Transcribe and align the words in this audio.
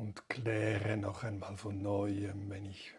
und 0.00 0.30
kläre 0.30 0.96
noch 0.96 1.24
einmal 1.24 1.58
von 1.58 1.82
neuem, 1.82 2.48
wenn 2.48 2.64
ich 2.64 2.94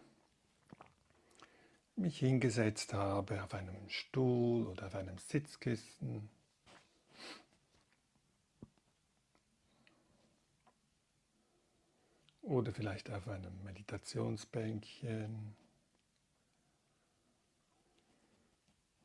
mich 1.96 2.20
hingesetzt 2.20 2.94
habe 2.94 3.42
auf 3.42 3.52
einem 3.54 3.88
Stuhl 3.88 4.68
oder 4.68 4.86
auf 4.86 4.94
einem 4.94 5.18
Sitzkissen. 5.18 6.30
Oder 12.42 12.72
vielleicht 12.72 13.10
auf 13.10 13.26
einem 13.26 13.64
Meditationsbänkchen. 13.64 15.56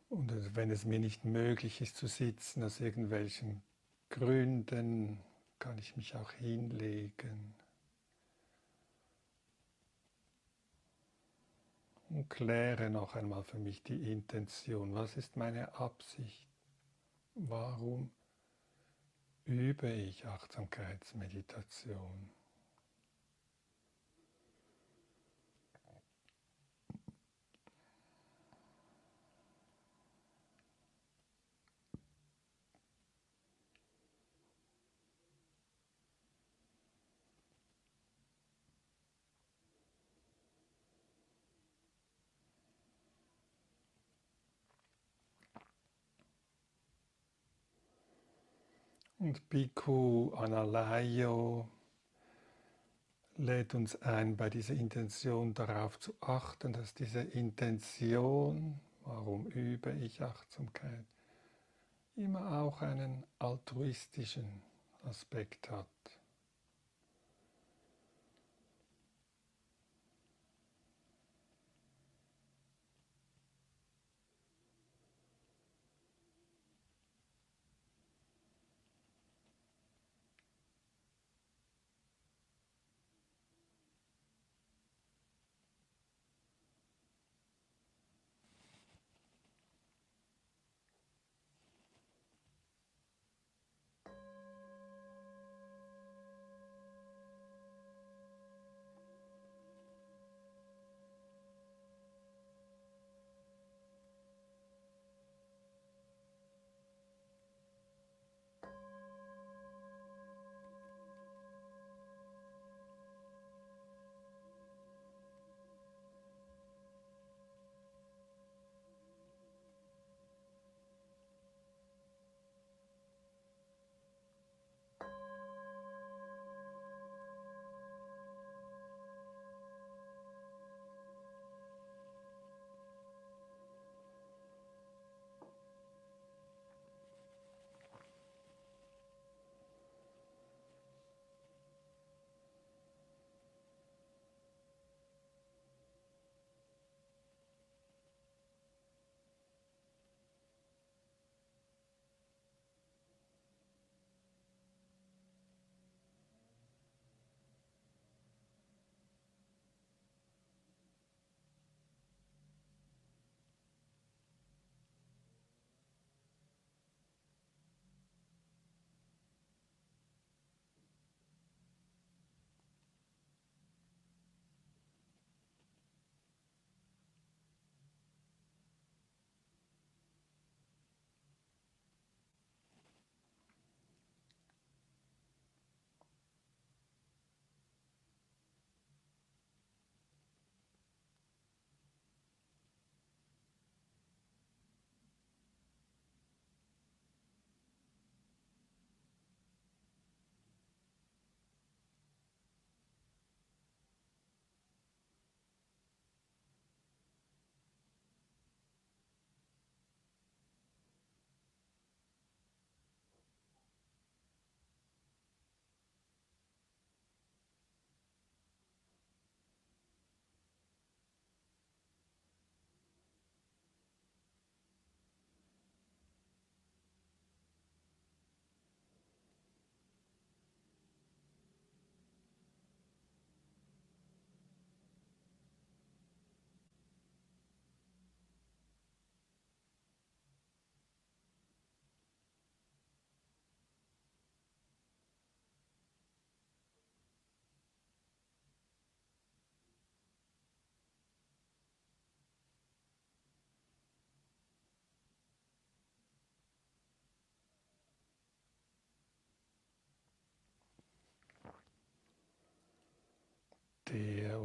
Und 0.10 0.56
wenn 0.56 0.70
es 0.70 0.86
mir 0.86 1.00
nicht 1.00 1.26
möglich 1.26 1.82
ist 1.82 1.98
zu 1.98 2.06
sitzen, 2.06 2.64
aus 2.64 2.80
irgendwelchen 2.80 3.64
Gründen, 4.10 5.20
kann 5.58 5.80
ich 5.80 5.98
mich 5.98 6.16
auch 6.16 6.32
hinlegen. 6.34 7.56
Und 12.10 12.30
kläre 12.30 12.90
noch 12.90 13.16
einmal 13.16 13.44
für 13.44 13.58
mich 13.58 13.84
die 13.84 14.10
Intention. 14.12 14.96
Was 14.96 15.18
ist 15.18 15.36
meine 15.36 15.76
Absicht? 15.76 16.48
Warum 17.36 18.12
übe 19.46 19.92
ich 19.92 20.26
Achtsamkeitsmeditation? 20.26 22.30
Und 49.28 49.50
Bhikkhu 49.50 50.32
Analayo 50.36 51.68
lädt 53.36 53.76
uns 53.76 54.02
ein, 54.02 54.38
bei 54.38 54.50
dieser 54.50 54.74
Intention 54.74 55.54
darauf 55.54 56.00
zu 56.00 56.14
achten, 56.22 56.72
dass 56.72 56.94
diese 56.94 57.20
Intention, 57.20 58.80
warum 59.04 59.46
übe 59.48 59.92
ich 59.92 60.24
Achtsamkeit, 60.24 61.04
immer 62.16 62.62
auch 62.62 62.82
einen 62.82 63.26
altruistischen 63.38 64.62
Aspekt 65.04 65.72
hat. 65.72 65.88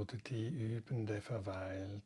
Oder 0.03 0.17
die 0.17 0.49
Übende 0.49 1.21
verweilt, 1.21 2.03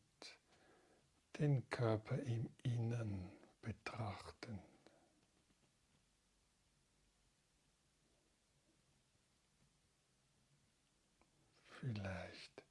den 1.39 1.69
Körper 1.71 2.19
im 2.19 2.51
Innern 2.63 3.33
betrachten. 3.63 4.61
vielleicht 11.81 12.65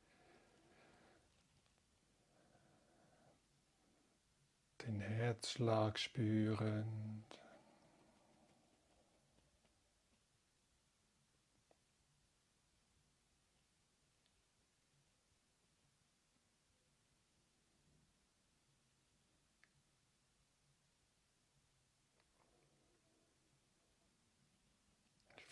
den 4.82 5.00
Herzschlag 5.00 5.98
spüren. 5.98 7.24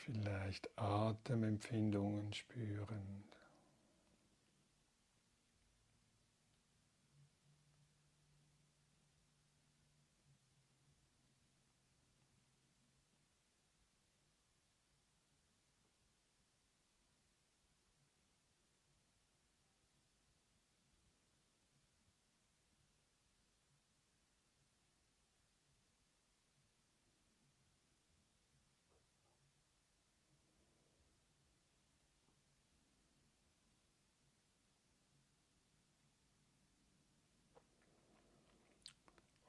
Vielleicht 0.05 0.69
Atemempfindungen 0.77 2.33
spüren. 2.33 3.23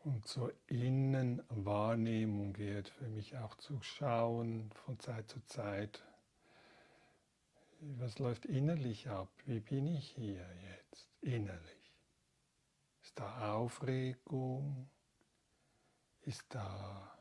Und 0.04 0.28
zur 0.28 0.52
Innenwahrnehmung 0.66 2.52
gehört 2.52 2.90
für 2.90 3.08
mich 3.08 3.38
auch 3.38 3.54
zu 3.54 3.80
schauen 3.80 4.70
von 4.84 4.98
Zeit 4.98 5.30
zu 5.30 5.40
Zeit, 5.46 6.04
was 7.80 8.18
läuft 8.18 8.44
innerlich 8.44 9.08
ab? 9.08 9.30
Wie 9.46 9.60
bin 9.60 9.86
ich 9.86 10.10
hier 10.10 10.46
jetzt 10.62 11.08
innerlich? 11.22 11.94
Ist 13.02 13.18
da 13.18 13.54
Aufregung? 13.54 14.90
Ist 16.20 16.54
da 16.54 17.16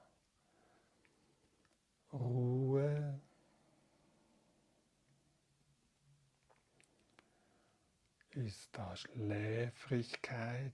Ruhe? 2.11 3.21
Ist 8.31 8.69
da 8.73 8.93
Schläfrigkeit 8.97 10.73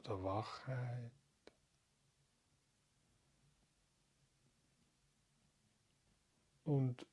oder 0.00 0.22
Wachheit? 0.22 1.19
Und 6.70 7.04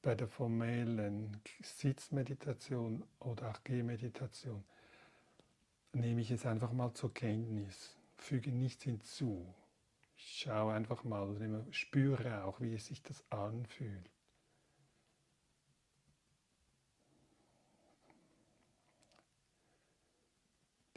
bei 0.00 0.14
der 0.14 0.26
formellen 0.26 1.38
Sitzmeditation 1.62 3.04
oder 3.18 3.50
auch 3.50 3.62
Gehmeditation 3.62 4.64
nehme 5.92 6.22
ich 6.22 6.30
es 6.30 6.46
einfach 6.46 6.72
mal 6.72 6.94
zur 6.94 7.12
Kenntnis, 7.12 7.94
füge 8.16 8.52
nichts 8.52 8.84
hinzu. 8.84 9.54
Ich 10.16 10.38
schaue 10.38 10.72
einfach 10.72 11.04
mal, 11.04 11.36
spüre 11.72 12.44
auch, 12.44 12.58
wie 12.62 12.72
es 12.72 12.86
sich 12.86 13.02
das 13.02 13.22
anfühlt. 13.28 14.08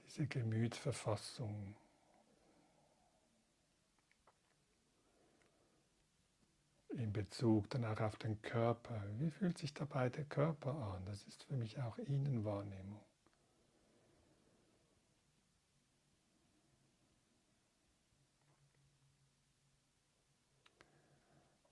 Diese 0.06 0.25
Gemütsverfassung 0.25 1.75
in 6.98 7.12
Bezug 7.12 7.69
dann 7.69 7.86
auch 7.86 8.00
auf 8.00 8.16
den 8.18 8.42
Körper. 8.42 9.04
Wie 9.18 9.31
fühlt 9.31 9.57
sich 9.57 9.74
dabei 9.74 10.10
der 10.10 10.25
Körper 10.25 10.74
an? 10.74 11.06
Das 11.06 11.24
ist 11.24 11.44
für 11.44 11.56
mich 11.56 11.80
auch 11.80 11.98
Innenwahrnehmung. 11.98 13.01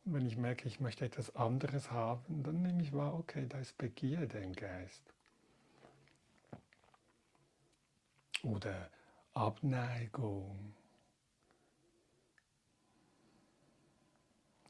Und 0.04 0.14
wenn 0.16 0.26
ich 0.26 0.38
merke, 0.38 0.68
ich 0.68 0.80
möchte 0.80 1.06
etwas 1.06 1.36
anderes 1.36 1.92
haben, 1.92 2.44
dann 2.44 2.62
nehme 2.62 2.82
ich 2.82 2.92
wahr, 2.92 3.14
okay, 3.14 3.46
da 3.48 3.60
ist 3.60 3.78
Begierde 3.78 4.40
im 4.40 4.54
Geist. 4.54 5.14
Oder 8.44 8.90
Abneigung 9.34 10.74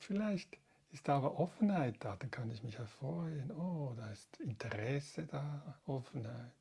Vielleicht 0.02 0.58
ist 0.92 1.08
da 1.08 1.18
aber 1.18 1.40
Offenheit 1.40 1.96
da, 2.00 2.16
dann 2.16 2.32
kann 2.32 2.50
ich 2.50 2.64
mich 2.64 2.76
erfreuen. 2.78 3.52
Oh, 3.52 3.94
da 3.96 4.12
ist 4.12 4.40
Interesse 4.40 5.28
da, 5.28 5.80
Offenheit. 5.86 6.52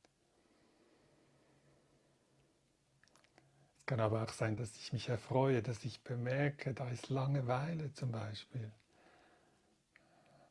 Es 3.78 3.86
kann 3.86 4.00
aber 4.00 4.22
auch 4.22 4.32
sein, 4.32 4.56
dass 4.56 4.76
ich 4.76 4.92
mich 4.92 5.08
erfreue, 5.08 5.62
dass 5.62 5.84
ich 5.84 6.02
bemerke, 6.02 6.74
da 6.74 6.88
ist 6.90 7.08
Langeweile 7.08 7.92
zum 7.92 8.12
Beispiel. 8.12 8.70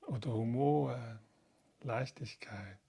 Oder 0.07 0.33
Humor, 0.33 1.19
Leichtigkeit. 1.81 2.79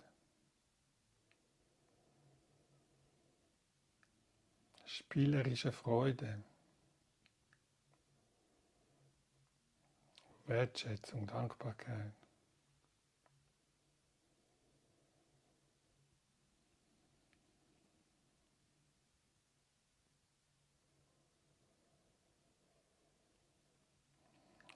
Spielerische 4.86 5.70
Freude. 5.70 6.42
Wertschätzung, 10.50 11.28
Dankbarkeit. 11.28 12.12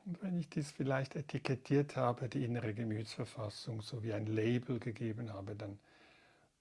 Und 0.06 0.22
wenn 0.22 0.38
ich 0.38 0.48
dies 0.48 0.70
vielleicht 0.70 1.16
etikettiert 1.16 1.96
habe, 1.96 2.28
die 2.28 2.44
innere 2.44 2.72
Gemütsverfassung, 2.72 3.82
so 3.82 4.02
wie 4.04 4.12
ein 4.12 4.26
Label 4.26 4.78
gegeben 4.78 5.32
habe, 5.32 5.56
dann 5.56 5.80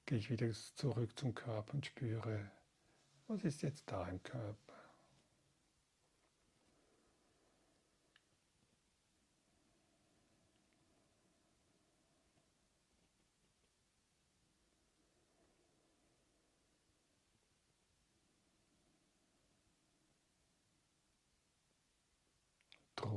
gehe 0.07 0.17
ich 0.17 0.31
wieder 0.31 0.51
zurück 0.75 1.17
zum 1.19 1.35
Körper 1.35 1.75
und 1.75 1.85
spüre, 1.85 2.49
was 3.27 3.43
ist 3.43 3.61
jetzt 3.61 3.83
da 3.91 4.07
im 4.07 4.23
Körper? 4.23 4.82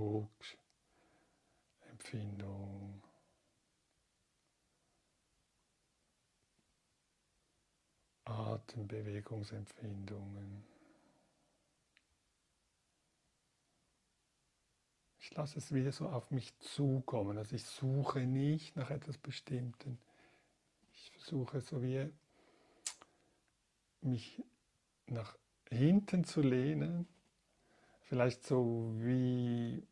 Druckempfindung. 0.07 3.03
Atembewegungsempfindungen. 8.25 10.65
Ich 15.19 15.35
lasse 15.35 15.59
es 15.59 15.75
wieder 15.75 15.91
so 15.91 16.09
auf 16.09 16.31
mich 16.31 16.57
zukommen. 16.61 17.37
Also 17.39 17.57
ich 17.57 17.65
suche 17.65 18.21
nicht 18.21 18.77
nach 18.77 18.91
etwas 18.91 19.19
Bestimmten. 19.19 19.99
Ich 20.93 21.11
versuche 21.11 21.61
so 21.61 21.83
wie 21.83 22.13
mich 24.01 24.41
nach 25.07 25.37
hinten 25.69 26.23
zu 26.25 26.43
lehnen 26.43 27.09
Vielleicht 28.09 28.47
so 28.47 28.93
wie 28.99 29.83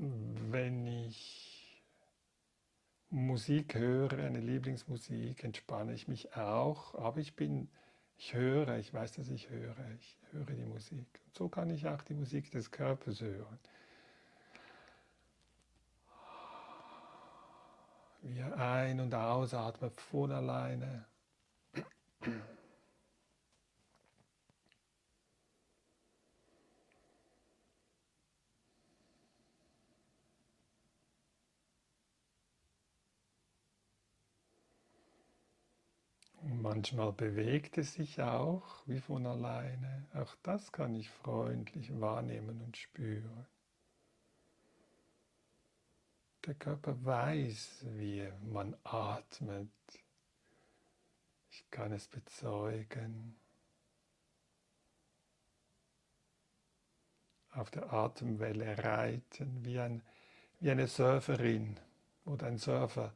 wenn 0.00 0.86
ich 0.86 1.84
Musik 3.10 3.74
höre, 3.74 4.12
eine 4.18 4.40
Lieblingsmusik, 4.40 5.44
entspanne 5.44 5.92
ich 5.92 6.08
mich 6.08 6.36
auch, 6.36 6.94
aber 6.94 7.18
ich 7.18 7.36
bin, 7.36 7.68
ich 8.16 8.32
höre, 8.32 8.78
ich 8.78 8.94
weiß, 8.94 9.12
dass 9.12 9.28
ich 9.28 9.50
höre, 9.50 9.76
ich 9.98 10.16
höre 10.32 10.46
die 10.46 10.64
Musik. 10.64 11.06
Und 11.26 11.34
so 11.36 11.48
kann 11.48 11.68
ich 11.70 11.86
auch 11.86 12.02
die 12.02 12.14
Musik 12.14 12.50
des 12.50 12.70
Körpers 12.70 13.20
hören. 13.20 13.58
Wie 18.22 18.38
er 18.38 18.56
ein- 18.56 19.00
und 19.00 19.14
ausatmet 19.14 20.00
von 20.00 20.32
alleine. 20.32 21.04
Manchmal 36.72 37.12
bewegt 37.12 37.78
es 37.78 37.94
sich 37.94 38.22
auch 38.22 38.62
wie 38.86 39.00
von 39.00 39.26
alleine. 39.26 40.06
Auch 40.14 40.36
das 40.44 40.70
kann 40.70 40.94
ich 40.94 41.10
freundlich 41.10 41.90
wahrnehmen 42.00 42.62
und 42.62 42.76
spüren. 42.76 43.44
Der 46.46 46.54
Körper 46.54 47.04
weiß, 47.04 47.86
wie 47.96 48.28
man 48.52 48.76
atmet. 48.84 49.68
Ich 51.50 51.68
kann 51.72 51.90
es 51.90 52.06
bezeugen. 52.06 53.34
Auf 57.50 57.72
der 57.72 57.92
Atemwelle 57.92 58.78
reiten, 58.78 59.64
wie, 59.64 59.80
ein, 59.80 60.02
wie 60.60 60.70
eine 60.70 60.86
Surferin 60.86 61.80
oder 62.26 62.46
ein 62.46 62.58
Surfer 62.58 63.12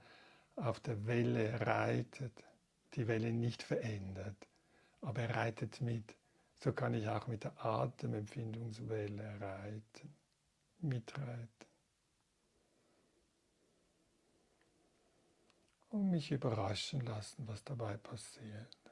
auf 0.56 0.80
der 0.80 1.06
Welle 1.06 1.61
reitet 1.64 2.44
die 2.94 3.08
Welle 3.08 3.32
nicht 3.32 3.62
verändert, 3.62 4.48
aber 5.00 5.22
er 5.22 5.36
reitet 5.36 5.80
mit. 5.80 6.16
So 6.62 6.72
kann 6.72 6.94
ich 6.94 7.08
auch 7.08 7.26
mit 7.26 7.44
der 7.44 7.64
Atemempfindungswelle 7.64 9.40
reiten, 9.40 10.14
mitreiten. 10.78 11.48
Und 15.90 16.10
mich 16.10 16.32
überraschen 16.32 17.00
lassen, 17.02 17.46
was 17.46 17.62
dabei 17.62 17.96
passiert. 17.96 18.83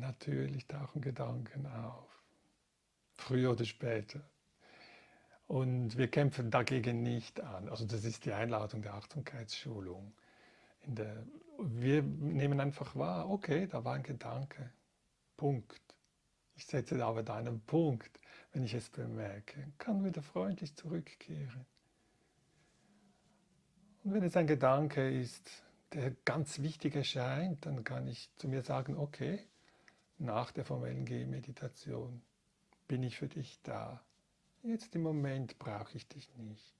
Natürlich 0.00 0.66
tauchen 0.66 1.00
Gedanken 1.00 1.66
auf, 1.66 2.22
früher 3.14 3.52
oder 3.52 3.64
später. 3.64 4.20
Und 5.46 5.96
wir 5.96 6.08
kämpfen 6.08 6.50
dagegen 6.50 7.02
nicht 7.02 7.40
an. 7.40 7.68
Also 7.68 7.84
das 7.84 8.04
ist 8.04 8.24
die 8.24 8.32
Einladung 8.32 8.82
der 8.82 8.94
Achtsamkeitsschulung. 8.94 10.12
Der, 10.86 11.24
wir 11.58 12.02
nehmen 12.02 12.60
einfach 12.60 12.96
wahr, 12.96 13.30
okay, 13.30 13.66
da 13.66 13.84
war 13.84 13.94
ein 13.94 14.02
Gedanke. 14.02 14.72
Punkt. 15.36 15.80
Ich 16.56 16.66
setze 16.66 17.04
aber 17.04 17.22
da 17.22 17.36
einen 17.36 17.60
Punkt, 17.60 18.20
wenn 18.52 18.64
ich 18.64 18.74
es 18.74 18.88
bemerke. 18.88 19.72
Kann 19.78 20.04
wieder 20.04 20.22
freundlich 20.22 20.74
zurückkehren. 20.76 21.66
Und 24.04 24.14
wenn 24.14 24.22
es 24.22 24.36
ein 24.36 24.46
Gedanke 24.46 25.10
ist, 25.10 25.50
der 25.92 26.10
ganz 26.24 26.60
wichtig 26.60 26.96
erscheint, 26.96 27.64
dann 27.66 27.84
kann 27.84 28.06
ich 28.06 28.30
zu 28.36 28.48
mir 28.48 28.62
sagen, 28.62 28.96
okay, 28.96 29.46
nach 30.24 30.50
der 30.50 30.64
formellen 30.64 31.04
Gehmeditation 31.04 32.22
bin 32.88 33.02
ich 33.02 33.16
für 33.16 33.28
dich 33.28 33.60
da. 33.62 34.02
Jetzt 34.62 34.94
im 34.94 35.02
Moment 35.02 35.58
brauche 35.58 35.96
ich 35.96 36.08
dich 36.08 36.34
nicht. 36.36 36.74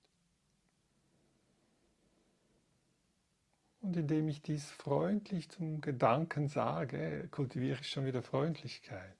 Und 3.82 3.96
indem 3.96 4.28
ich 4.28 4.40
dies 4.40 4.70
freundlich 4.70 5.50
zum 5.50 5.82
Gedanken 5.82 6.48
sage, 6.48 7.28
kultiviere 7.30 7.80
ich 7.80 7.88
schon 7.88 8.06
wieder 8.06 8.22
Freundlichkeit. 8.22 9.14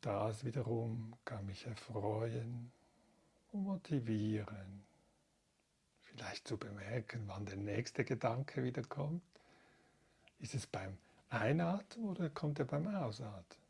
Das 0.00 0.44
wiederum 0.44 1.16
kann 1.24 1.44
mich 1.46 1.66
erfreuen 1.66 2.70
und 3.50 3.64
motivieren. 3.64 4.84
Vielleicht 6.02 6.46
zu 6.46 6.56
bemerken, 6.56 7.24
wann 7.26 7.46
der 7.46 7.56
nächste 7.56 8.04
Gedanke 8.04 8.62
wieder 8.62 8.82
kommt 8.82 9.33
ist 10.44 10.54
es 10.54 10.66
beim 10.66 10.98
Einatmen 11.30 12.06
oder 12.06 12.28
kommt 12.28 12.58
er 12.58 12.66
beim 12.66 12.86
Ausatmen? 12.86 13.63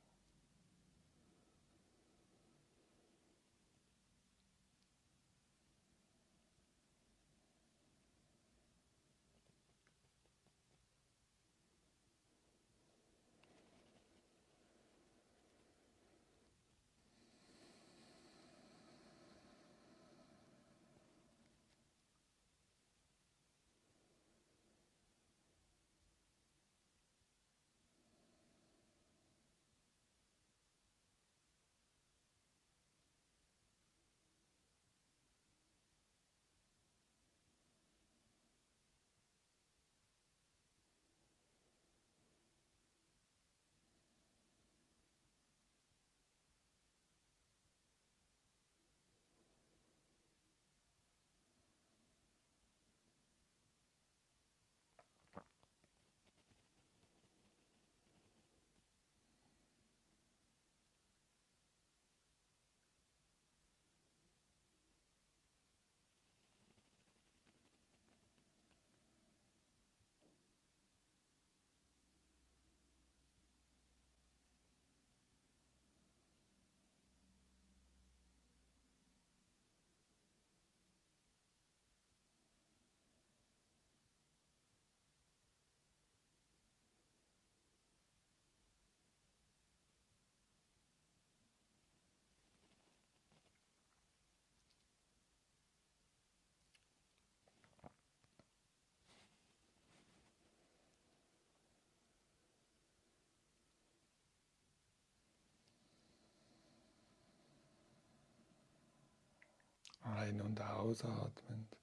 Ein- 110.04 110.40
und 110.40 110.60
ausatmend, 110.60 111.76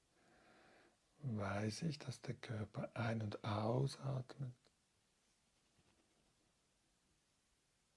weiß 1.24 1.84
ich, 1.84 2.00
dass 2.00 2.22
der 2.22 2.36
Körper 2.36 2.90
ein- 2.94 3.22
und 3.22 3.44
ausatmet, 3.44 4.54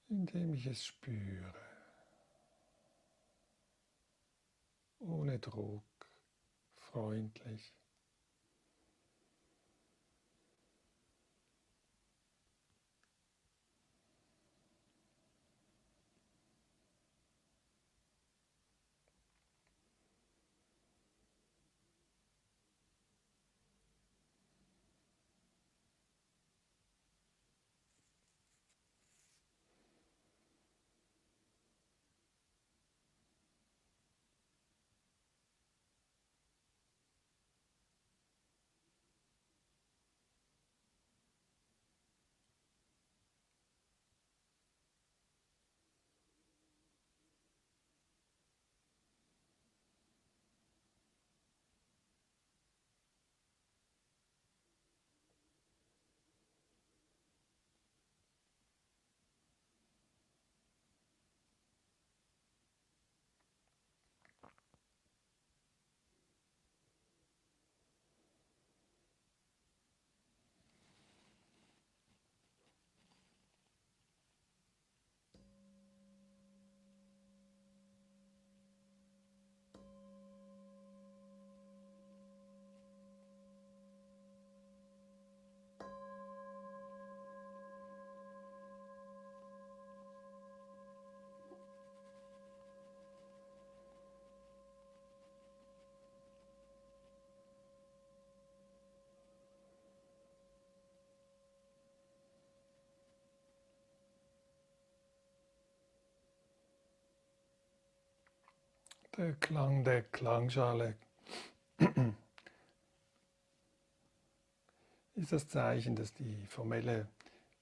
indem 0.09 0.53
ich 0.55 0.67
es 0.67 0.85
spüre, 0.85 1.55
ohne 4.99 5.39
Druck, 5.39 5.85
freundlich. 6.77 7.75
Der 109.17 109.35
Klang 109.35 109.85
der 109.85 110.03
Klangschale 110.03 110.97
ist 115.15 115.31
das 115.31 115.47
Zeichen, 115.47 115.95
dass 115.95 116.13
die 116.13 116.45
formelle 116.49 117.07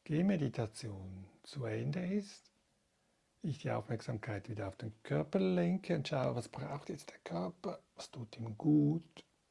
Gehmeditation 0.05 1.27
zu 1.43 1.67
Ende 1.67 2.07
ist. 2.07 2.51
Ich 3.43 3.59
die 3.59 3.71
Aufmerksamkeit 3.71 4.49
wieder 4.49 4.67
auf 4.67 4.77
den 4.77 4.95
Körper 5.03 5.41
lenke 5.41 5.95
und 5.95 6.09
schaue, 6.09 6.35
was 6.35 6.49
braucht 6.49 6.89
jetzt 6.89 7.11
der 7.11 7.19
Körper, 7.19 7.81
was 7.97 8.11
tut 8.11 8.35
ihm 8.39 8.57
gut, 8.57 9.05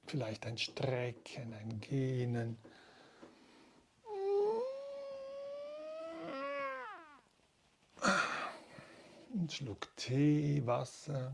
vielleicht 0.08 0.48
ein 0.48 0.58
Strecken, 0.58 1.53
ein 1.53 1.79
Gähnen. 1.81 2.58
Ein 9.36 9.50
Schluck 9.51 9.96
Tee, 9.98 10.65
Wasser. 10.65 11.31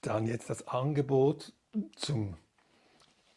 Dann 0.00 0.26
jetzt 0.26 0.48
das 0.48 0.68
Angebot 0.68 1.52
zum 1.96 2.36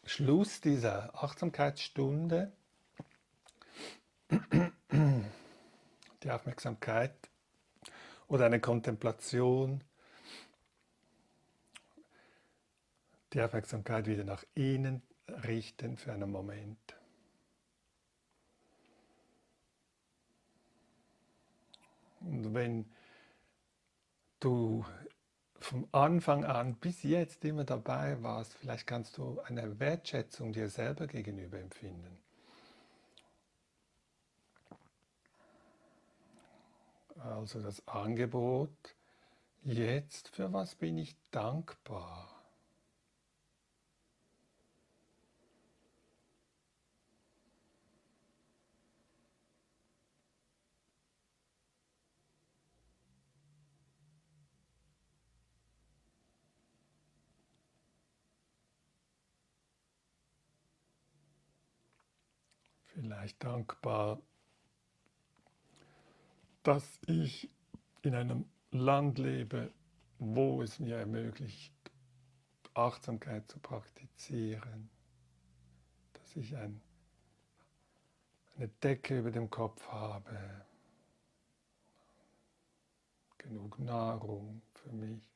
Schluss 0.04 0.60
dieser 0.60 1.14
Achtsamkeitsstunde. 1.22 2.52
Die 6.22 6.30
Aufmerksamkeit 6.30 7.14
oder 8.28 8.46
eine 8.46 8.60
Kontemplation, 8.60 9.82
die 13.32 13.42
Aufmerksamkeit 13.42 14.06
wieder 14.06 14.24
nach 14.24 14.44
innen 14.54 15.02
richten 15.28 15.96
für 15.96 16.12
einen 16.12 16.30
Moment. 16.30 16.78
Und 22.20 22.54
wenn 22.54 22.90
du 24.40 24.84
vom 25.64 25.88
Anfang 25.92 26.44
an 26.44 26.74
bis 26.76 27.02
jetzt 27.02 27.44
immer 27.44 27.64
dabei 27.64 28.22
warst, 28.22 28.54
vielleicht 28.54 28.86
kannst 28.86 29.16
du 29.16 29.40
eine 29.42 29.78
Wertschätzung 29.78 30.52
dir 30.52 30.68
selber 30.68 31.06
gegenüber 31.06 31.58
empfinden. 31.58 32.18
Also 37.18 37.60
das 37.60 37.86
Angebot, 37.86 38.96
jetzt 39.62 40.28
für 40.28 40.52
was 40.52 40.74
bin 40.74 40.98
ich 40.98 41.16
dankbar? 41.30 42.31
Vielleicht 62.94 63.42
dankbar 63.42 64.20
dass 66.62 67.00
ich 67.06 67.48
in 68.02 68.14
einem 68.14 68.44
Land 68.70 69.18
lebe, 69.18 69.72
wo 70.18 70.62
es 70.62 70.78
mir 70.78 70.96
ermöglicht, 70.96 71.74
Achtsamkeit 72.74 73.50
zu 73.50 73.58
praktizieren, 73.58 74.88
dass 76.14 76.36
ich 76.36 76.56
ein, 76.56 76.80
eine 78.56 78.68
Decke 78.68 79.18
über 79.18 79.30
dem 79.30 79.50
Kopf 79.50 79.86
habe, 79.88 80.64
genug 83.38 83.78
Nahrung 83.78 84.62
für 84.74 84.92
mich. 84.92 85.31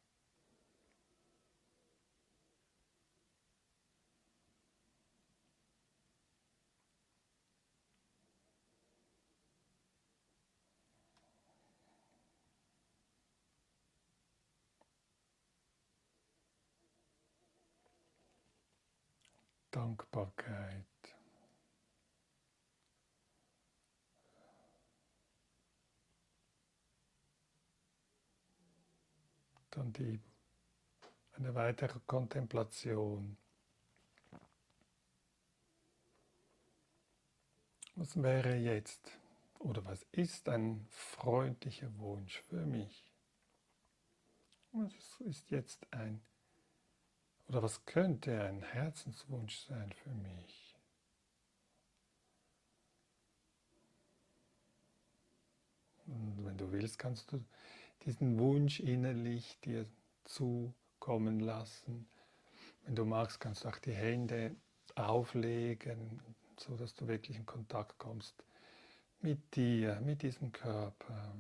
Dankbarkeit. 19.77 20.87
Dann 29.71 29.93
die, 29.93 30.19
eine 31.35 31.55
weitere 31.55 32.01
Kontemplation. 32.07 33.37
Was 37.97 38.23
wäre 38.23 38.57
jetzt 38.57 39.11
oder 39.59 39.85
was 39.85 40.07
ist 40.13 40.49
ein 40.49 40.87
freundlicher 40.89 41.95
Wunsch 41.99 42.41
für 42.49 42.65
mich? 42.65 43.13
Was 44.73 45.21
ist 45.21 45.51
jetzt 45.51 45.87
ein 45.93 46.23
oder 47.49 47.63
was 47.63 47.85
könnte 47.85 48.43
ein 48.43 48.63
Herzenswunsch 48.63 49.59
sein 49.67 49.93
für 49.93 50.11
mich? 50.11 50.77
Und 56.07 56.45
wenn 56.45 56.57
du 56.57 56.71
willst, 56.71 56.99
kannst 56.99 57.33
du 57.33 57.45
diesen 58.05 58.39
Wunsch 58.39 58.81
innerlich 58.81 59.59
dir 59.61 59.87
zukommen 60.25 61.41
lassen. 61.41 62.09
Wenn 62.85 62.95
du 62.95 63.05
magst, 63.05 63.41
kannst 63.41 63.65
du 63.65 63.69
auch 63.69 63.79
die 63.79 63.95
Hände 63.95 64.55
auflegen, 64.95 66.21
so 66.59 66.77
dass 66.77 66.95
du 66.95 67.09
wirklich 67.09 67.37
in 67.37 67.47
Kontakt 67.47 67.99
kommst 67.99 68.35
mit 69.21 69.57
dir, 69.57 70.01
mit 70.01 70.23
diesem 70.23 70.53
Körper. 70.53 71.35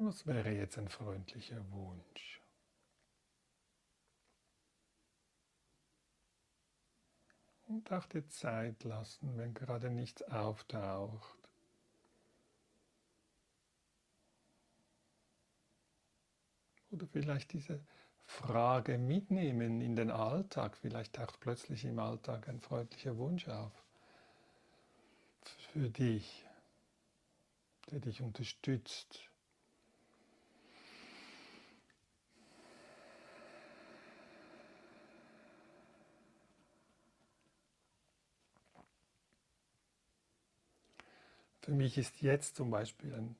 Was 0.00 0.24
wäre 0.28 0.52
jetzt 0.52 0.78
ein 0.78 0.88
freundlicher 0.88 1.68
Wunsch? 1.72 2.40
Und 7.66 7.90
auch 7.90 8.06
die 8.06 8.26
Zeit 8.28 8.84
lassen, 8.84 9.36
wenn 9.36 9.54
gerade 9.54 9.90
nichts 9.90 10.22
auftaucht. 10.22 11.36
Oder 16.92 17.06
vielleicht 17.08 17.52
diese 17.52 17.84
Frage 18.24 18.98
mitnehmen 18.98 19.80
in 19.80 19.96
den 19.96 20.12
Alltag. 20.12 20.76
Vielleicht 20.76 21.16
taucht 21.16 21.40
plötzlich 21.40 21.84
im 21.84 21.98
Alltag 21.98 22.48
ein 22.48 22.60
freundlicher 22.60 23.16
Wunsch 23.18 23.48
auf. 23.48 23.72
Für 25.72 25.90
dich, 25.90 26.46
der 27.90 27.98
dich 27.98 28.22
unterstützt, 28.22 29.28
Für 41.68 41.74
mich 41.74 41.98
ist 41.98 42.22
jetzt 42.22 42.56
zum 42.56 42.70
Beispiel 42.70 43.12
ein, 43.12 43.36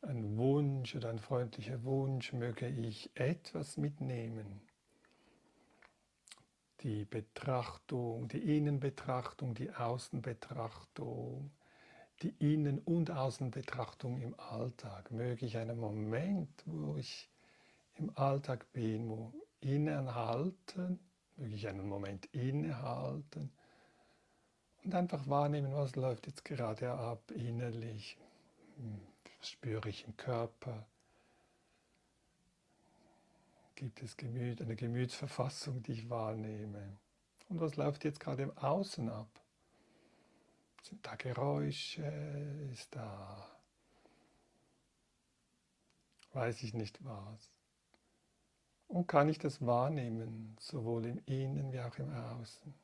ein 0.00 0.38
Wunsch 0.38 0.96
oder 0.96 1.10
ein 1.10 1.18
freundlicher 1.18 1.84
Wunsch, 1.84 2.32
möge 2.32 2.66
ich 2.66 3.10
etwas 3.16 3.76
mitnehmen. 3.76 4.62
Die 6.80 7.04
Betrachtung, 7.04 8.28
die 8.28 8.56
Innenbetrachtung, 8.56 9.52
die 9.52 9.70
Außenbetrachtung, 9.72 11.50
die 12.22 12.34
Innen- 12.38 12.78
und 12.78 13.10
Außenbetrachtung 13.10 14.22
im 14.22 14.40
Alltag. 14.40 15.10
Möge 15.10 15.44
ich 15.44 15.58
einen 15.58 15.78
Moment, 15.78 16.62
wo 16.64 16.96
ich 16.96 17.28
im 17.96 18.10
Alltag 18.16 18.72
bin, 18.72 19.10
wo 19.10 19.34
innehalten, 19.60 20.98
möge 21.36 21.56
ich 21.56 21.68
einen 21.68 21.86
Moment 21.86 22.24
innehalten 22.32 23.52
und 24.84 24.94
einfach 24.94 25.28
wahrnehmen, 25.28 25.74
was 25.74 25.96
läuft 25.96 26.26
jetzt 26.26 26.44
gerade 26.44 26.90
ab 26.92 27.30
innerlich. 27.32 28.16
Hm, 28.76 29.00
was 29.38 29.50
spüre 29.50 29.88
ich 29.88 30.06
im 30.06 30.16
Körper? 30.16 30.86
Gibt 33.74 34.02
es 34.02 34.16
Gemüt, 34.16 34.60
eine 34.60 34.76
Gemütsverfassung, 34.76 35.82
die 35.82 35.92
ich 35.92 36.10
wahrnehme? 36.10 36.98
und 37.50 37.60
was 37.60 37.76
läuft 37.76 38.04
jetzt 38.04 38.20
gerade 38.20 38.44
im 38.44 38.56
Außen 38.56 39.10
ab? 39.10 39.28
Sind 40.82 41.04
da 41.04 41.16
Geräusche? 41.16 42.06
Ist 42.72 42.94
da, 42.94 43.46
weiß 46.32 46.62
ich 46.62 46.72
nicht 46.72 47.04
was? 47.04 47.50
Und 48.88 49.06
kann 49.06 49.28
ich 49.28 49.38
das 49.38 49.64
wahrnehmen, 49.64 50.56
sowohl 50.58 51.06
im 51.06 51.20
Innen 51.26 51.72
wie 51.72 51.80
auch 51.80 51.96
im 51.98 52.12
Außen? 52.12 52.74